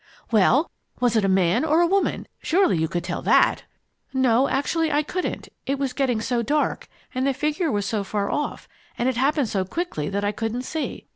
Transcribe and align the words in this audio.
"Well, 0.31 0.71
was 0.99 1.15
it 1.15 1.23
a 1.23 1.27
man 1.29 1.63
or 1.63 1.79
a 1.81 1.85
woman? 1.85 2.25
Surely 2.41 2.75
you 2.75 2.87
could 2.87 3.03
tell 3.03 3.21
that!" 3.21 3.65
"No, 4.11 4.49
actually 4.49 4.91
I 4.91 5.03
couldn't. 5.03 5.49
It 5.67 5.77
was 5.77 5.93
getting 5.93 6.21
so 6.21 6.41
dark, 6.41 6.87
and 7.13 7.27
the 7.27 7.35
figure 7.35 7.71
was 7.71 7.85
so 7.85 8.03
far 8.03 8.27
off, 8.31 8.67
and 8.97 9.07
it 9.07 9.15
all 9.15 9.21
happened 9.23 9.49
so 9.49 9.63
quickly 9.63 10.09
that 10.09 10.23
I 10.25 10.31
couldn't 10.31 10.63
see. 10.63 11.05